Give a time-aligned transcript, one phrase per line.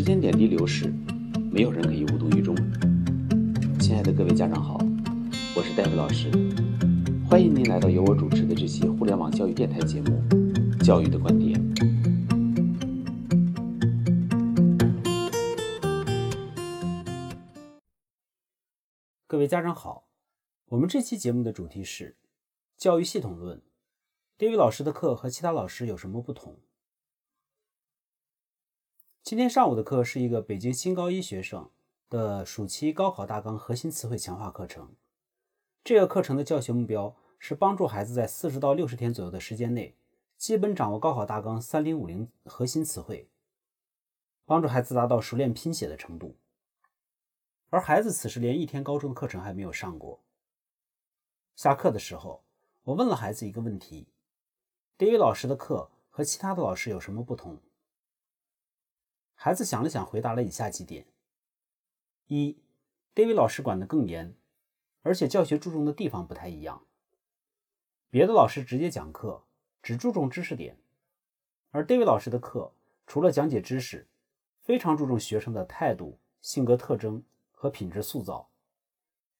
[0.00, 0.90] 时间点滴流逝，
[1.52, 2.56] 没有人可以无动于衷。
[3.78, 4.78] 亲爱的各位家长好，
[5.54, 6.30] 我是戴维老师，
[7.28, 10.22] 欢迎您来到由我主持的这期互联网教育电台节目
[10.82, 11.52] 《教育的观点》。
[19.26, 20.08] 各位家长好，
[20.70, 22.16] 我们这期节目的主题是
[22.78, 23.60] 教育系统论。
[24.38, 26.56] 戴维老师的课和其他老师有什么不同？
[29.22, 31.70] 今天上午的课是一个北京新高一学生
[32.08, 34.96] 的暑期高考大纲核心词汇强化课程。
[35.84, 39.94] 这个课程的教学目标是帮助孩子在四十到六十天左右的时间内，
[40.36, 43.28] 基本掌握高考大纲三零五零核心词汇，
[44.46, 46.34] 帮助孩子达到熟练拼写的程度。
[47.68, 50.24] 而孩子此时连一天高中的课程还没有上过。
[51.54, 52.42] 下课的时候，
[52.82, 54.08] 我问了孩子一个问题。
[54.98, 57.60] David 老师的课和其他的老师有什么不同？
[59.42, 61.06] 孩子想了想，回答了以下几点：
[62.26, 62.58] 一
[63.14, 64.36] ，David 老师管得更严，
[65.00, 66.84] 而且教学注重的地方不太一样。
[68.10, 69.46] 别的老师直接讲课，
[69.82, 70.76] 只注重知识点，
[71.70, 72.74] 而 David 老师的课
[73.06, 74.06] 除了讲解知识，
[74.60, 78.50] 非常注重学生的态度、性格特征和品质塑造，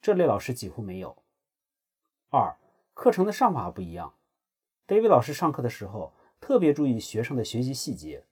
[0.01, 1.23] 这类老师几乎没有。
[2.31, 2.57] 二，
[2.95, 4.15] 课程的上法不一样。
[4.87, 8.25] David 老师上课的时候特别注意学生的学习细节，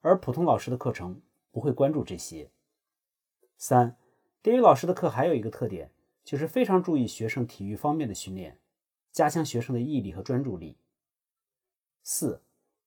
[0.00, 1.20] 而普通老师的课程
[1.50, 2.50] 不会关注这些。
[3.56, 3.96] 三
[4.42, 5.90] ，David 老师的课还有一个特点，
[6.24, 8.58] 就是非常注意学生体育方面的训练，
[9.12, 10.78] 加强学生的毅力和专注力。
[12.02, 12.42] 四，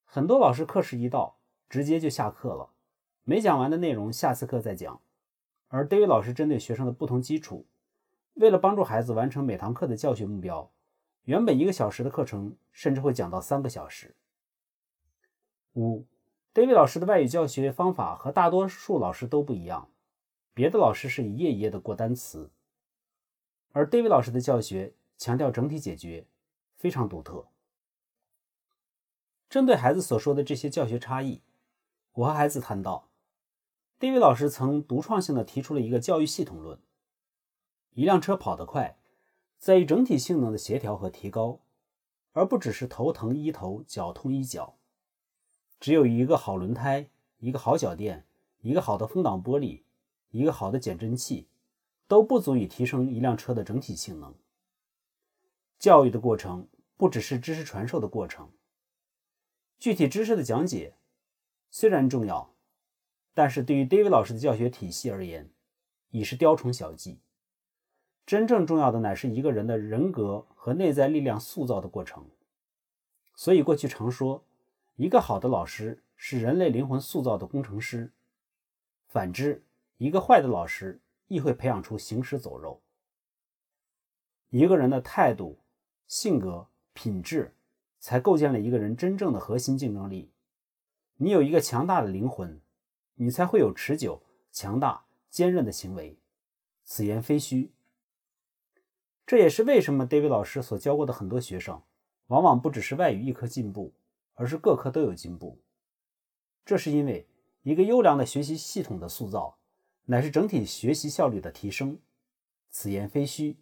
[0.05, 1.37] 很多老师课时一到，
[1.69, 2.71] 直接就下课了，
[3.23, 4.99] 没讲完的内容下次课再讲。
[5.67, 7.67] 而 David 老师针对学生的不同基础，
[8.33, 10.71] 为了帮助孩子完成每堂课的教学目标。
[11.25, 14.15] 原本一个小时的课程，甚至会讲到三个小时。
[15.75, 16.05] 五
[16.53, 19.89] ，David 老师的外语教学方法和大多数老师都不一样。
[20.53, 22.51] 别的老师是一页一页的过单词，
[23.71, 26.27] 而 David 老师的教学强调整体解决，
[26.75, 27.47] 非常独特。
[29.49, 31.41] 针对孩子所说的这些教学差异，
[32.13, 33.09] 我和孩子谈到
[33.99, 36.79] ，David 老师曾独创性的提出了一个教育系统论：
[37.93, 38.99] 一辆车跑得快。
[39.57, 41.61] 在于整体性能的协调和提高，
[42.33, 44.77] 而不只是头疼医头，脚痛医脚。
[45.83, 48.25] 只有一个好轮胎，一个好脚垫，
[48.61, 49.81] 一个好的风挡玻璃，
[50.29, 51.49] 一个好的减震器，
[52.07, 54.33] 都不足以提升一辆车的整体性能。
[55.77, 58.49] 教育的过程不只是知识传授的过程，
[59.77, 60.95] 具体知识的讲解
[61.69, 62.53] 虽然重要，
[63.33, 65.51] 但是对于 David 老师的教学体系而言，
[66.11, 67.19] 已是雕虫小技。
[68.25, 72.29] 真正重要的乃是一个人的人格和内在力量塑造的过程。
[73.35, 74.45] 所以，过去常说，
[74.95, 78.11] 一个好的老师是人类灵魂塑造的工程师；
[79.07, 79.63] 反之，
[79.97, 82.81] 一个坏的老师亦会培养出行尸走肉。
[84.49, 85.59] 一个人的态度、
[86.05, 87.55] 性格、品质，
[87.99, 90.31] 才构建了一个人真正的核心竞争力。
[91.17, 92.61] 你有一个强大的灵魂，
[93.15, 94.21] 你才会有持久、
[94.51, 96.19] 强大、坚韧的行为。
[96.83, 97.71] 此言非虚。
[99.25, 101.81] 这也是为什么 David 老师所教过的很多学生，
[102.27, 103.93] 往往不只是外语一科进步，
[104.33, 105.59] 而是各科都有进步。
[106.65, 107.27] 这是因为
[107.63, 109.57] 一个优良的学习系统的塑造，
[110.05, 111.99] 乃是整体学习效率的提升。
[112.69, 113.57] 此言非虚。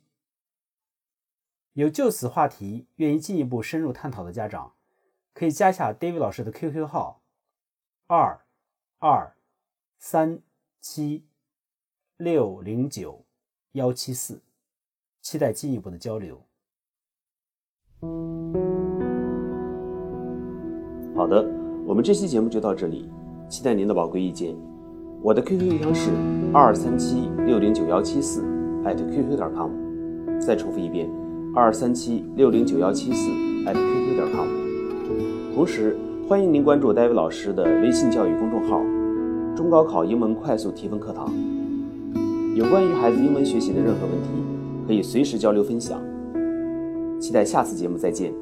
[1.74, 4.76] 有就此话题愿意进一步深入探讨的家长，
[5.34, 7.22] 可以加下 David 老师的 QQ 号：
[8.08, 8.46] 二
[9.00, 9.36] 二
[9.98, 10.42] 三
[10.80, 11.26] 七
[12.18, 13.26] 六零九
[13.72, 14.42] 幺七四。
[15.22, 16.46] 期待进一步的交流。
[21.14, 21.46] 好的，
[21.86, 23.10] 我们这期节目就到这里，
[23.50, 24.56] 期待您的宝贵意见。
[25.22, 26.10] 我的 QQ 邮箱是
[26.52, 28.42] 二三七六零九幺七四
[28.84, 29.70] @QQ 点 com。
[30.40, 31.08] 再重复一遍，
[31.54, 34.48] 二三七六零九幺七四 @QQ 点 com。
[35.54, 35.96] 同时，
[36.28, 38.82] 欢迎您关注戴维老师的微信教育公众号
[39.54, 41.32] “中高考英文快速提分课堂”，
[42.56, 44.30] 有关于孩子英文学习的任何问题。
[44.88, 46.02] 可以随时交流分享，
[47.20, 48.34] 期待下次节目再见。